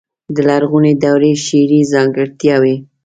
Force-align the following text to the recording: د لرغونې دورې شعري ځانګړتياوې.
د 0.35 0.35
لرغونې 0.49 0.93
دورې 1.03 1.31
شعري 1.45 1.79
ځانګړتياوې. 1.93 2.75